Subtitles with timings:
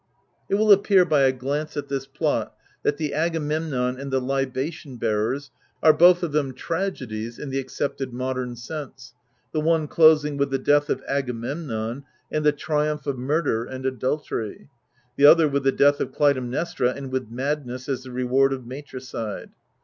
[0.49, 4.97] It will appear by a glance at this plot that the Agamemnon and The Libation
[4.97, 5.51] Bearers
[5.83, 9.13] are both of them Tragedies in the accepted modem sense;
[9.51, 14.57] the one closing with the death of Agamemnon and the triumph of murder and adultery
[14.63, 14.67] j
[15.17, 19.51] the other, with the death of Clytemnestra and with madness as the reward of matricide.